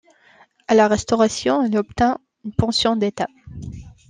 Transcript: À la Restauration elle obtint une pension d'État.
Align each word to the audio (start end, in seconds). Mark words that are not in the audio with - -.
À 0.67 0.73
la 0.73 0.87
Restauration 0.87 1.61
elle 1.63 1.77
obtint 1.77 2.17
une 2.43 2.55
pension 2.55 2.95
d'État. 2.95 3.27